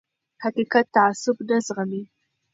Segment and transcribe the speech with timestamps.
[0.43, 2.03] حقیقت تعصب نه زغمي